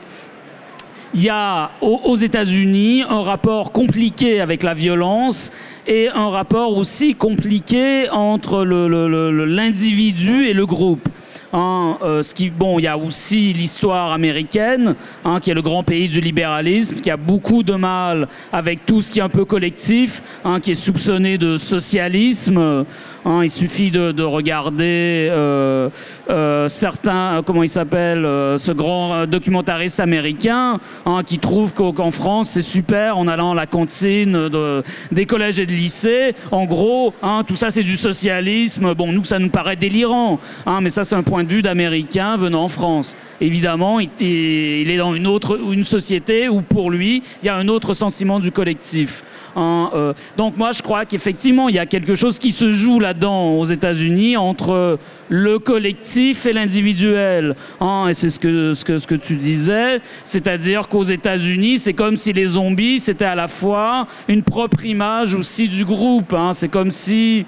[1.15, 5.51] il y a aux États-Unis un rapport compliqué avec la violence
[5.87, 11.09] et un rapport aussi compliqué entre l'individu et le groupe.
[11.53, 15.61] Hein, euh, ce qui, bon, il y a aussi l'histoire américaine, hein, qui est le
[15.61, 19.29] grand pays du libéralisme, qui a beaucoup de mal avec tout ce qui est un
[19.29, 22.85] peu collectif, hein, qui est soupçonné de socialisme.
[23.25, 25.89] Il suffit de, de regarder euh,
[26.29, 30.81] euh, certains, comment il s'appelle, ce grand documentariste américain
[31.25, 35.67] qui trouve qu'en France c'est super en allant à la cantine de, des collèges et
[35.67, 36.35] de lycées.
[36.51, 37.15] En gros,
[37.47, 38.93] tout ça c'est du socialisme.
[38.95, 40.41] Bon, nous ça nous paraît délirant,
[40.81, 43.17] mais ça c'est un point de vue d'Américain venant en France.
[43.41, 47.57] Évidemment, il, il est dans une autre une société où pour lui il y a
[47.57, 49.23] un autre sentiment du collectif.
[49.57, 53.01] Hein, euh, donc moi, je crois qu'effectivement, il y a quelque chose qui se joue
[53.01, 57.55] là-dedans aux États-Unis entre le collectif et l'individuel.
[57.81, 61.95] Hein, et c'est ce que, ce, que, ce que tu disais, c'est-à-dire qu'aux États-Unis, c'est
[61.95, 66.33] comme si les zombies, c'était à la fois une propre image aussi du groupe.
[66.33, 66.53] Hein.
[66.55, 67.45] C'est comme si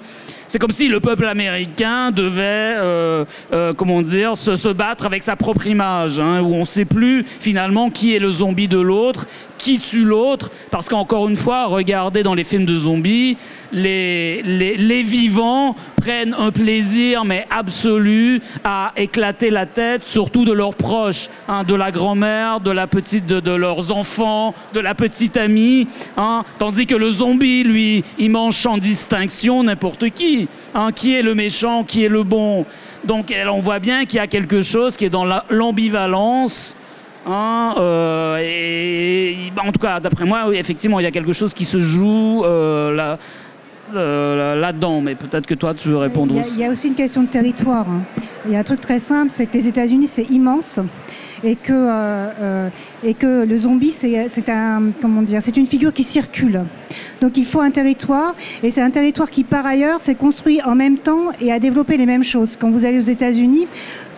[0.47, 5.35] c'est comme si le peuple américain devait, euh, euh, comment dire, se, battre avec sa
[5.35, 9.25] propre image, hein, où on ne sait plus finalement qui est le zombie de l'autre,
[9.57, 13.37] qui tue l'autre, parce qu'encore une fois, regardez dans les films de zombies,
[13.71, 21.29] les, vivants prennent un plaisir, mais absolu, à éclater la tête, surtout de leurs proches,
[21.47, 25.87] hein, de la grand-mère, de la petite, de, de, leurs enfants, de la petite amie,
[26.17, 30.34] hein, tandis que le zombie, lui, il mange sans distinction n'importe qui.
[30.73, 32.65] Hein, qui est le méchant, qui est le bon.
[33.03, 36.75] Donc on voit bien qu'il y a quelque chose qui est dans l'ambivalence.
[37.27, 41.55] Hein, euh, et, en tout cas, d'après moi, oui, effectivement, il y a quelque chose
[41.55, 43.17] qui se joue euh, là,
[43.95, 46.55] euh, là-dedans, mais peut-être que toi, tu veux répondre il y, a, aussi.
[46.55, 47.89] il y a aussi une question de territoire.
[47.89, 48.03] Hein.
[48.45, 50.79] Il y a un truc très simple, c'est que les États-Unis, c'est immense
[51.45, 52.69] et que, euh, euh,
[53.03, 56.63] et que le zombie, c'est une figure qui circule.
[57.21, 60.75] Donc il faut un territoire, et c'est un territoire qui, par ailleurs, s'est construit en
[60.75, 62.57] même temps et a développé les mêmes choses.
[62.57, 63.67] Quand vous allez aux États-Unis,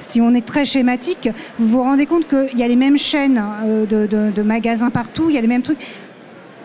[0.01, 3.43] si on est très schématique, vous vous rendez compte qu'il y a les mêmes chaînes
[3.65, 5.79] euh, de, magasins partout, il y a les mêmes trucs.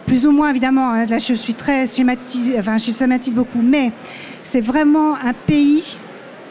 [0.06, 3.92] Plus ou moins, évidemment, hein, là je suis très schématisée, enfin je schématise beaucoup, mais
[4.44, 5.98] c'est vraiment un pays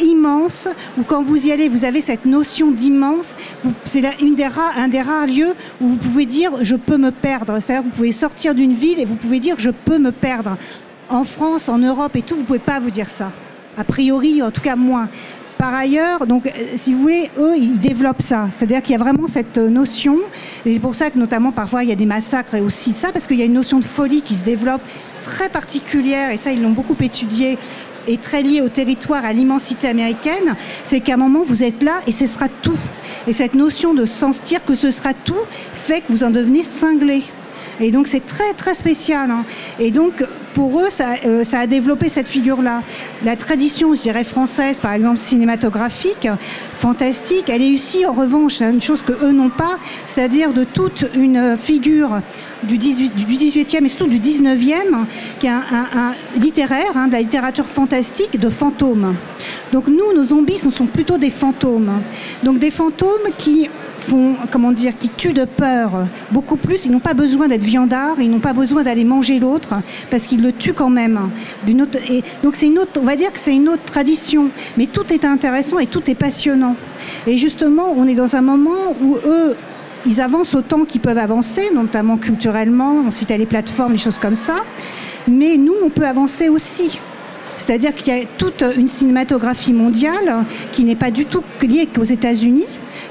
[0.02, 3.36] immense où quand vous y allez, vous avez cette notion d'immense.
[3.86, 7.60] C'est un des rares lieux où vous pouvez dire je peux me perdre.
[7.60, 10.58] C'est-à-dire vous pouvez sortir d'une ville et vous pouvez dire je peux me perdre.
[11.10, 13.32] En France, en Europe et tout, vous pouvez pas vous dire ça.
[13.78, 15.10] A priori, en tout cas moins.
[15.62, 18.48] Par ailleurs, donc, euh, si vous voulez, eux, ils développent ça.
[18.52, 20.18] C'est-à-dire qu'il y a vraiment cette notion,
[20.66, 23.12] et c'est pour ça que notamment parfois il y a des massacres et aussi ça,
[23.12, 24.82] parce qu'il y a une notion de folie qui se développe
[25.22, 27.60] très particulière, et ça ils l'ont beaucoup étudié,
[28.08, 32.02] est très lié au territoire, à l'immensité américaine, c'est qu'à un moment vous êtes là
[32.08, 32.80] et ce sera tout.
[33.28, 35.36] Et cette notion de sentir que ce sera tout
[35.74, 37.24] fait que vous en devenez cinglé.
[37.80, 39.32] Et donc c'est très très spécial.
[39.32, 39.44] Hein.
[39.80, 42.84] Et donc pour eux, ça, euh, ça, a développé cette figure-là.
[43.24, 46.28] La tradition, je dirais française, par exemple cinématographique,
[46.74, 51.06] fantastique, elle est ici en revanche une chose que eux n'ont pas, c'est-à-dire de toute
[51.14, 52.22] une figure
[52.64, 55.06] du, 18, du 18e et surtout du 19e,
[55.40, 59.16] qui est un littéraire, hein, de la littérature fantastique, de fantômes.
[59.72, 62.02] Donc nous, nos zombies, ce sont plutôt des fantômes.
[62.44, 63.70] Donc des fantômes qui
[64.02, 66.86] font, comment dire, qui tuent de peur beaucoup plus.
[66.86, 69.76] Ils n'ont pas besoin d'être viandards, ils n'ont pas besoin d'aller manger l'autre
[70.10, 71.30] parce qu'ils le tuent quand même.
[71.68, 75.26] Donc c'est une autre, on va dire que c'est une autre tradition, mais tout est
[75.26, 76.76] intéressant et tout est passionnant.
[77.28, 79.56] Et justement, on est dans un moment où eux
[80.06, 84.36] ils avancent autant qu'ils peuvent avancer, notamment culturellement, on citait les plateformes, les choses comme
[84.36, 84.56] ça.
[85.28, 87.00] Mais nous, on peut avancer aussi.
[87.62, 92.04] C'est-à-dire qu'il y a toute une cinématographie mondiale qui n'est pas du tout liée qu'aux
[92.04, 92.66] États-Unis.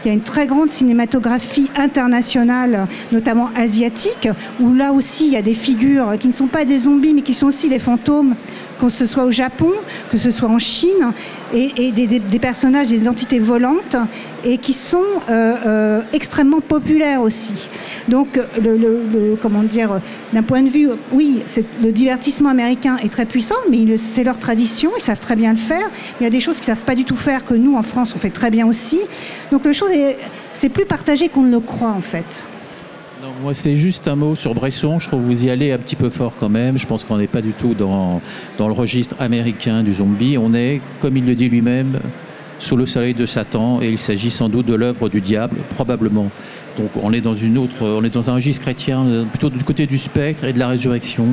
[0.04, 5.36] Il y a une très grande cinématographie internationale, notamment asiatique, où là aussi il y
[5.36, 8.34] a des figures qui ne sont pas des zombies, mais qui sont aussi des fantômes,
[8.80, 9.70] que ce soit au Japon,
[10.10, 11.12] que ce soit en Chine,
[11.52, 13.96] et, des, personnages, des entités volantes,
[14.44, 17.68] et qui sont euh, euh, extrêmement populaires aussi.
[18.08, 18.40] Donc,
[19.42, 20.00] comment dire,
[20.32, 21.42] d'un point de vue, oui,
[21.82, 25.58] le divertissement américain est très puissant, mais c'est leur tradition, ils savent très bien le
[25.58, 25.90] faire.
[26.20, 27.82] Il y a des choses qu'ils ne savent pas du tout faire que nous, en
[27.82, 29.00] France, on fait très bien aussi.
[29.50, 29.90] Donc, le chose
[30.54, 32.46] c'est plus partagé qu'on ne le croit, en fait.
[33.42, 34.98] Moi, c'est juste un mot sur Bresson.
[34.98, 36.78] Je trouve que vous y allez un petit peu fort quand même.
[36.78, 38.22] Je pense qu'on n'est pas du tout dans,
[38.56, 40.38] dans le registre américain du zombie.
[40.38, 41.98] On est, comme il le dit lui-même,
[42.58, 46.30] sous le soleil de Satan et il s'agit sans doute de l'œuvre du diable, probablement.
[46.78, 49.86] Donc on est dans une autre, on est dans un registre chrétien, plutôt du côté
[49.86, 51.26] du spectre et de la résurrection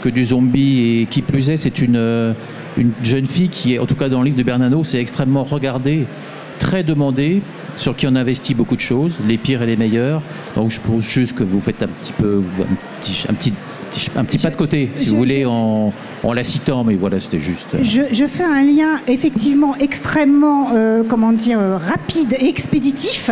[0.00, 1.00] que du zombie.
[1.00, 2.34] Et qui plus est, c'est une,
[2.78, 5.44] une jeune fille qui est, en tout cas dans le livre de Bernano, c'est extrêmement
[5.44, 6.06] regardée,
[6.58, 7.42] très demandée
[7.76, 10.22] sur qui on investit beaucoup de choses, les pires et les meilleurs.
[10.54, 13.52] Donc je pense juste que vous faites un petit peu un petit, un petit,
[14.16, 15.92] un petit pas de côté, si je- vous voulez, je- en,
[16.22, 17.68] en la citant, mais voilà, c'était juste.
[17.74, 23.30] euh, Je, je fais un lien effectivement extrêmement, euh, comment dire, rapide et expéditif,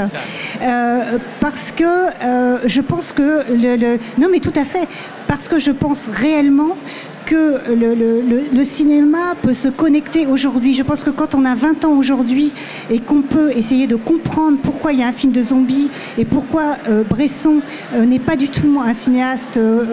[0.63, 4.87] euh, parce que euh, je pense que le, le- non mais tout à fait,
[5.27, 6.77] parce que je pense réellement
[7.25, 10.75] que le, cinéma peut se connecter aujourd'hui.
[10.75, 12.53] Je pense que quand on a 20 ans aujourd'hui
[12.91, 16.25] et qu'on peut essayer de comprendre pourquoi il y a un film de zombies et
[16.25, 17.61] pourquoi euh, Bresson
[17.95, 19.85] euh, n'est pas du tout un cinéaste euh,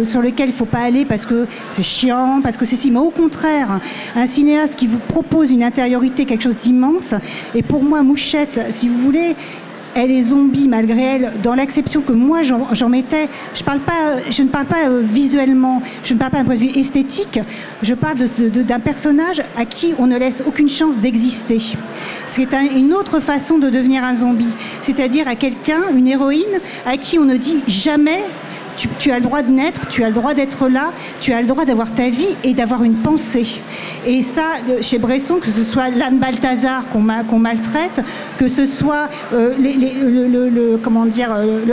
[0.00, 2.76] euh, sur lequel il ne faut pas aller parce que c'est chiant, parce que c'est
[2.76, 3.80] si, mais au contraire,
[4.16, 7.14] un cinéaste qui vous propose une intériorité, quelque chose d'immense.
[7.54, 9.36] Et pour moi, Mouchette, si vous voulez,
[9.94, 13.28] elle est zombie malgré elle, dans l'acception que moi j'en mettais.
[13.54, 17.40] Je, ne parle pas euh, visuellement, je ne parle pas d'un point de vue esthétique,
[17.82, 21.60] je parle d'un personnage à qui on ne laisse aucune chance d'exister.
[22.26, 26.96] C'est un- une autre façon de devenir un zombie, c'est-à-dire à quelqu'un, une héroïne, à
[26.96, 28.22] qui on ne dit jamais
[28.76, 31.46] tu, as le droit de naître, tu as le droit d'être là, tu as le
[31.46, 33.60] droit d'avoir ta vie et d'avoir une pensée.
[34.06, 38.02] Et ça, le- chez Bresson, que ce soit l'âne Balthazar qu'on ma- qu'on maltraite,
[38.38, 41.64] que ce soit euh, le, le- le- comment dire, euh,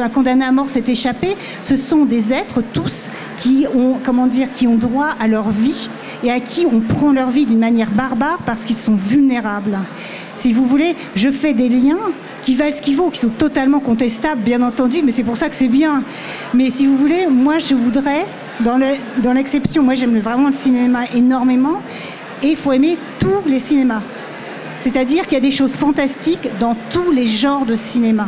[0.41, 4.75] à mort s'est échappé, ce sont des êtres tous qui ont, comment dire, qui ont
[4.75, 5.89] droit à leur vie
[6.23, 9.77] et à qui on prend leur vie d'une manière barbare parce qu'ils sont vulnérables.
[10.35, 11.97] Si vous voulez, je fais des liens
[12.43, 15.49] qui valent ce qu'il vaut, qui sont totalement contestables, bien entendu, mais c'est pour ça
[15.49, 16.04] que c'est bien.
[16.54, 18.25] Mais si vous voulez, moi, je voudrais,
[18.60, 21.82] dans l'exception, moi, j'aime vraiment le cinéma énormément,
[22.43, 24.01] et il faut aimer tous les cinémas.
[24.82, 28.27] C'est-à-dire qu'il y a des choses fantastiques dans tous les genres de cinéma.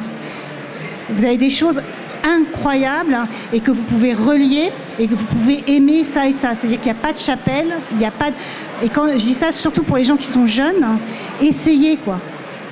[1.10, 1.82] Vous avez des choses
[2.24, 6.54] incroyables hein, et que vous pouvez relier et que vous pouvez aimer ça et ça.
[6.54, 8.36] C'est-à-dire qu'il n'y a pas de chapelle, il n'y a pas de...
[8.84, 11.00] Et quand je dis ça surtout pour les gens qui sont jeunes, hein,
[11.42, 12.20] essayez quoi.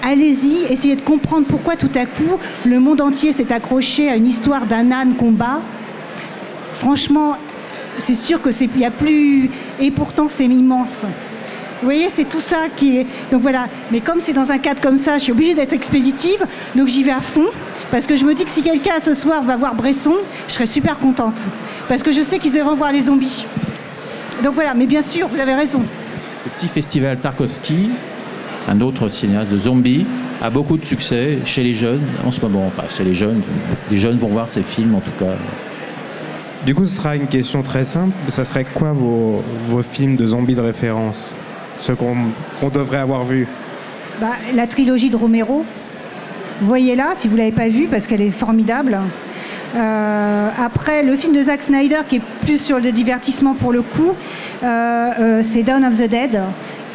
[0.04, 4.26] Allez-y, essayez de comprendre pourquoi tout à coup le monde entier s'est accroché à une
[4.26, 5.62] histoire d'un âne combat.
[6.74, 7.38] Franchement,
[7.98, 11.06] c'est sûr que c'est y a plus et pourtant c'est immense.
[11.82, 13.08] Vous voyez, c'est tout ça qui est.
[13.32, 13.68] Donc voilà.
[13.92, 17.04] Mais comme c'est dans un cadre comme ça, je suis obligée d'être expéditive, donc j'y
[17.04, 17.48] vais à fond.
[17.92, 20.16] Parce que je me dis que si quelqu'un ce soir va voir Bresson,
[20.48, 21.42] je serais super contente.
[21.90, 23.46] Parce que je sais qu'ils iront voir les zombies.
[24.44, 25.82] Donc voilà, mais bien sûr, vous avez raison.
[26.46, 27.90] Le petit festival Tarkovsky,
[28.68, 30.06] un autre cinéaste de zombies,
[30.42, 32.66] a beaucoup de succès chez les jeunes en ce moment.
[32.68, 33.42] Enfin, chez les jeunes,
[33.90, 35.36] les jeunes vont voir ces films en tout cas.
[36.66, 38.14] Du coup, ce sera une question très simple.
[38.28, 41.30] Ça serait quoi vos, vos films de zombies de référence?
[41.78, 42.16] Ceux qu'on
[42.60, 43.48] qu'on devrait avoir vus?
[44.20, 45.66] Bah, la trilogie de Romero,
[46.62, 49.00] voyez-la si vous ne l'avez pas vue parce qu'elle est formidable.
[49.76, 53.82] Euh, après, le film de Zack Snyder qui est plus sur le divertissement pour le
[53.82, 54.12] coup,
[54.64, 54.66] euh,
[55.20, 56.42] euh, c'est Dawn of the Dead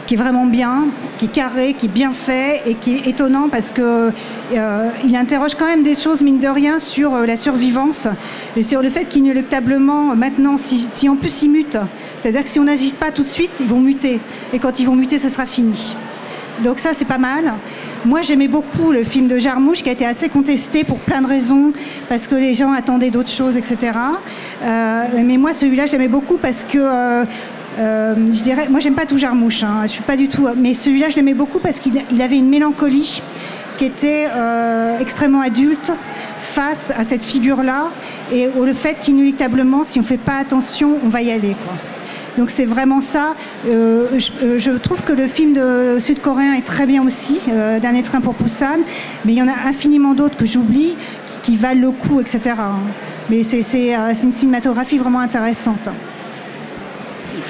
[0.07, 0.87] qui est vraiment bien,
[1.19, 4.11] qui est carré, qui est bien fait et qui est étonnant parce que
[4.55, 8.09] euh, il interroge quand même des choses mine de rien sur euh, la survivance
[8.57, 11.79] et sur le fait qu'inéluctablement maintenant, si, en plus ils mutent,
[12.21, 14.21] c'est-à-dire que si on n'agit pas tout de suite, ils vont muter
[14.53, 15.95] et quand ils vont muter, ce sera fini.
[16.63, 17.53] Donc ça, c'est pas mal.
[18.05, 21.27] Moi, j'aimais beaucoup le film de Jarmouche, qui a été assez contesté pour plein de
[21.27, 21.73] raisons,
[22.09, 23.77] parce que les gens attendaient d'autres choses, etc.
[24.63, 27.25] Euh, mais moi, celui-là, j'aimais beaucoup parce que, euh,
[27.79, 30.75] euh, je dirais, moi, j'aime pas tout Jarmouche, hein, je suis pas du tout, mais
[30.75, 33.23] celui-là, je l'aimais beaucoup parce qu'il il avait une mélancolie
[33.77, 35.93] qui était euh, extrêmement adulte
[36.39, 37.91] face à cette figure-là
[38.33, 41.55] et au le fait qu'inéluctablement, si on fait pas attention, on va y aller.
[42.39, 43.35] Donc c'est vraiment ça.
[43.67, 45.59] Euh, je, trouve que le film
[45.99, 47.41] sud-coréen est très bien aussi,
[47.81, 48.79] Dernier train pour Busan,
[49.25, 50.97] mais il y en a infiniment d'autres que j'oublie,
[51.43, 52.41] qui, valent le coup, etc.
[52.59, 52.81] hein.
[53.29, 55.91] Mais c'est une cinématographie vraiment intéressante.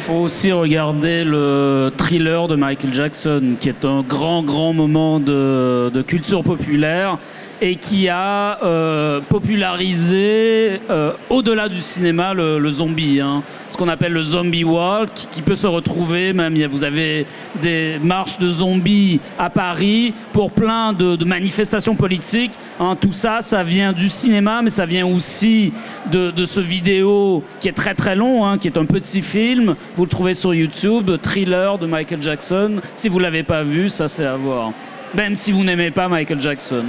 [0.06, 5.18] Il faut aussi regarder le thriller de Michael Jackson, qui est un grand, grand moment
[5.18, 7.18] de, culture populaire
[7.60, 13.42] et qui a euh, popularisé euh, au-delà du cinéma le, zombie, hein.
[13.68, 16.56] ce qu'on appelle le zombie walk, qui, peut se retrouver même.
[16.66, 17.26] Vous avez
[17.62, 22.52] des marches de zombies à Paris pour plein de, manifestations politiques.
[22.78, 22.96] hein.
[23.00, 25.72] tout ça, ça vient du cinéma, mais ça vient aussi
[26.10, 29.76] de, ce vidéo qui est très très long, hein, qui est un petit film.
[29.96, 32.80] Vous le trouvez sur YouTube, Thriller de Michael Jackson.
[32.94, 34.72] Si vous l'avez pas vu, ça c'est à voir.
[35.14, 36.84] Même si vous n'aimez pas Michael Jackson.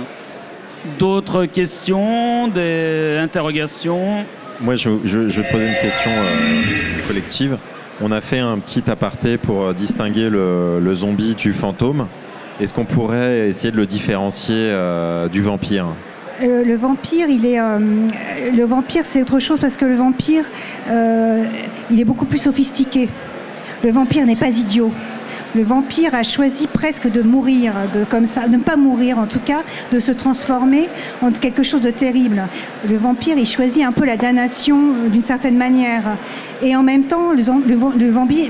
[0.99, 4.25] D'autres questions, des interrogations?
[4.59, 7.57] Moi, je, je, je vais te poser une question euh, collective.
[8.01, 12.07] On a fait un petit aparté pour euh, distinguer le, le zombie du fantôme.
[12.59, 15.87] Est-ce qu'on pourrait essayer de le différencier euh, du vampire?
[16.41, 17.79] Euh, le vampire, il est, euh,
[18.55, 20.45] le vampire, c'est autre chose parce que le vampire,
[20.89, 21.43] euh,
[21.91, 23.09] il est beaucoup plus sophistiqué.
[23.83, 24.91] Le vampire n'est pas idiot.
[25.55, 29.39] Le vampire a choisi presque de mourir, de comme ça, ne pas mourir en tout
[29.39, 30.89] cas, de se transformer
[31.21, 32.47] en quelque chose de terrible.
[32.87, 36.17] Le vampire, il choisit un peu la damnation euh, d'une certaine manière.
[36.61, 38.09] Et en même temps, le,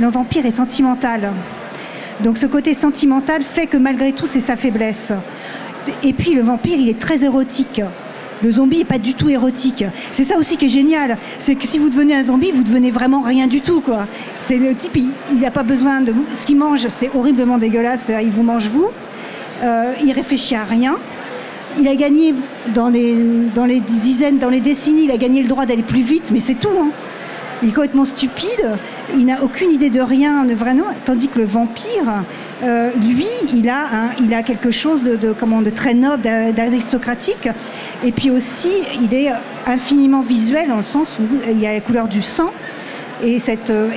[0.10, 1.34] vampire est sentimental.
[2.24, 5.14] Donc ce côté sentimental fait que malgré tout, c'est sa faiblesse.
[6.04, 7.82] Et puis le vampire, il est très érotique.
[8.44, 9.84] Le zombie n'est pas du tout érotique.
[10.14, 11.18] C'est ça aussi qui est génial.
[11.40, 13.82] C'est que si vous devenez un zombie, vous devenez vraiment rien du tout.
[13.82, 14.08] quoi.
[14.40, 16.14] C'est le type, il n'a pas besoin de.
[16.34, 18.06] Ce qu'il mange, c'est horriblement dégueulasse.
[18.22, 18.90] Il vous mange vous.
[19.64, 20.98] Euh, il réfléchit à rien.
[21.80, 22.34] Il a gagné
[22.74, 23.16] dans les,
[23.54, 26.40] dans les dizaines, dans les décennies, il a gagné le droit d'aller plus vite, mais
[26.40, 26.70] c'est tout.
[26.80, 26.90] Hein.
[27.64, 28.78] Il est complètement stupide,
[29.16, 32.24] il n'a aucune idée de rien, vraiment, tandis que le vampire,
[32.64, 37.50] euh, lui, il a, il a quelque chose de, de, comment, de très noble, d'aristocratique,
[38.04, 39.32] et puis aussi, il est
[39.66, 42.52] infiniment visuel dans le sens où il y a la couleur du sang,
[43.24, 43.90] euh,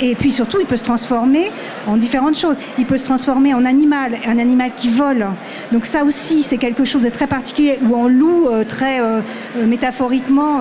[0.00, 1.50] et, puis surtout, il peut se transformer
[1.86, 2.56] en différentes choses.
[2.78, 5.26] Il peut se transformer en animal, un animal qui vole.
[5.72, 7.78] Donc ça aussi, c'est quelque chose de très particulier.
[7.88, 9.20] Ou en loup, euh, très euh,
[9.66, 10.60] métaphoriquement,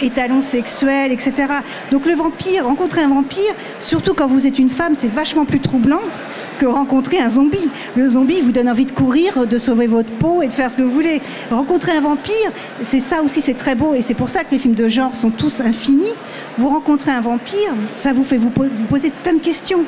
[0.00, 1.32] étalon sexuel, etc.
[1.90, 5.60] Donc le vampire, rencontrer un vampire, surtout quand vous êtes une femme, c'est vachement plus
[5.60, 6.00] troublant
[6.58, 7.70] que rencontrer un zombie.
[7.96, 10.76] Le zombie vous donne envie de courir, de sauver votre peau et de faire ce
[10.76, 11.22] que vous voulez.
[11.50, 12.52] Rencontrer un vampire,
[12.82, 13.94] c'est ça aussi, c'est très beau.
[13.94, 16.12] Et c'est pour ça que les films de genre sont tous infinis.
[16.56, 19.84] Vous rencontrez un vampire, ça vous fait vous, poser plein de questions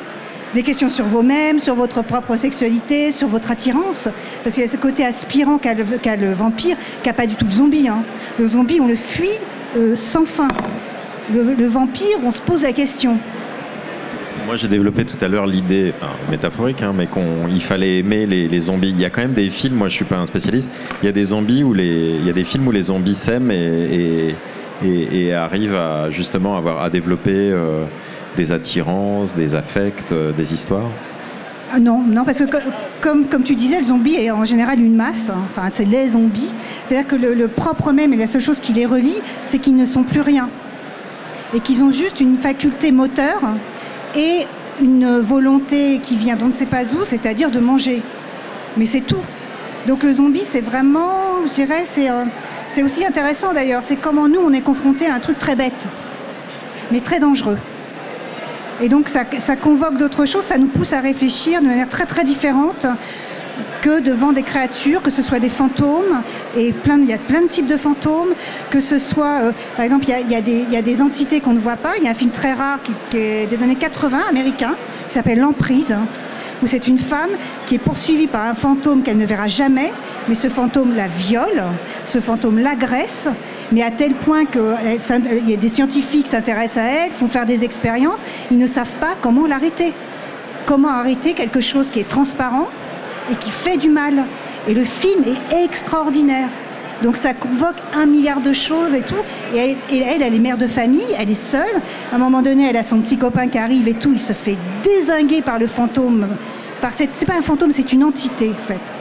[0.53, 4.09] des questions sur vous-même, sur votre propre sexualité, sur votre attirance.
[4.43, 7.45] Parce qu'il y a ce côté aspirant qu'a le, vampire, qui n'a pas du tout
[7.45, 7.87] le zombie.
[7.87, 8.03] Hein.
[8.37, 9.29] Le zombie, on le fuit
[9.77, 10.49] euh, sans fin.
[11.33, 13.17] le, vampire, on se pose la question.
[14.45, 18.59] Moi, j'ai développé tout à l'heure l'idée, enfin, métaphorique, hein, mais qu'il fallait aimer les,
[18.59, 18.89] zombies.
[18.89, 20.69] Il y a quand même des films, moi je suis pas un spécialiste,
[21.01, 23.13] il y a des zombies où les, il y a des films où les zombies
[23.13, 24.35] s'aiment et,
[25.33, 27.85] arrivent à justement avoir, à développer euh,
[28.35, 30.89] des attirances, des affects, euh, des histoires?
[31.73, 32.57] Ah non, non, parce que
[32.99, 35.39] comme, tu disais, le zombie est en général une masse, hein.
[35.45, 36.51] enfin c'est les zombies.
[36.87, 39.75] C'est-à-dire que le, le propre même et la seule chose qui les relie, c'est qu'ils
[39.75, 40.49] ne sont plus rien.
[41.55, 43.41] Et qu'ils ont juste une faculté moteur
[44.15, 44.45] et
[44.81, 48.01] une volonté qui vient d'on ne sait pas où, c'est-à-dire de manger.
[48.77, 49.23] Mais c'est tout.
[49.87, 51.13] Donc le zombie, c'est vraiment,
[51.47, 52.23] je dirais, c'est, euh,
[52.71, 55.89] c'est aussi intéressant d'ailleurs, c'est comment nous, on est confronté à un truc très bête,
[56.91, 57.57] mais très dangereux.
[58.81, 62.05] Et donc ça, ça convoque d'autres choses, ça nous pousse à réfléchir de manière très
[62.05, 62.87] très différente
[63.81, 66.21] que devant des créatures, que ce soit des fantômes,
[66.55, 68.33] et il y a plein de types de fantômes,
[68.69, 71.41] que ce soit, euh, par exemple, il y, a, des, il y, a, des, entités
[71.41, 71.93] qu'on ne voit pas.
[71.97, 74.75] Il y a un film très rare qui, est des années 80, américain,
[75.09, 75.95] qui s'appelle L'Emprise,
[76.61, 77.31] où c'est une femme
[77.65, 79.91] qui est poursuivie par un fantôme qu'elle ne verra jamais,
[80.27, 81.63] mais ce fantôme la viole,
[82.05, 83.27] ce fantôme l'agresse,
[83.71, 84.61] mais à tel point qu'il
[85.47, 88.19] y a des scientifiques s'intéressent à elle, font faire des expériences,
[88.51, 89.93] ils ne savent pas comment l'arrêter.
[90.65, 92.67] Comment arrêter quelque chose qui est transparent,
[93.31, 94.25] et qui fait du mal.
[94.67, 96.49] Et le film est extraordinaire.
[97.03, 99.15] Donc ça convoque un milliard de choses et tout.
[99.53, 101.81] Et elle, elle, est mère de famille, elle est seule.
[102.11, 104.11] À un moment donné, elle a son petit copain qui arrive et tout.
[104.13, 106.27] Il se fait désinguer par le fantôme.
[106.81, 108.93] Par cette, c'est pas un fantôme, c'est une entité en fait.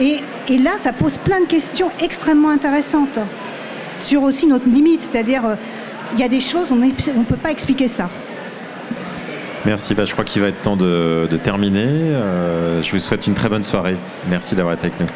[0.00, 3.18] Et, et, là, ça pose plein de questions extrêmement intéressantes
[3.98, 5.54] sur aussi notre limite, c'est-à-dire euh,
[6.14, 8.08] il y a des choses on ne peut pas expliquer ça.
[9.64, 11.86] Merci, bah, je crois qu'il va être temps de, terminer.
[11.86, 13.96] Euh, je vous souhaite une très bonne soirée.
[14.28, 15.06] Merci d'avoir été avec nous.